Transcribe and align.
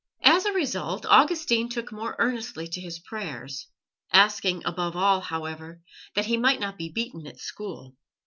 As 0.23 0.45
a 0.45 0.53
result 0.53 1.05
Augustine 1.05 1.69
took 1.69 1.91
more 1.91 2.15
earnestly 2.17 2.67
to 2.67 2.81
his 2.81 2.97
prayers, 2.97 3.67
asking, 4.11 4.63
above 4.65 4.95
all, 4.95 5.19
however, 5.21 5.83
that 6.15 6.25
he 6.25 6.37
might 6.37 6.59
not 6.59 6.75
be 6.75 6.89
beaten 6.89 7.27
at 7.27 7.37
school. 7.37 7.95